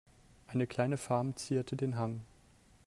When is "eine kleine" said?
0.47-0.97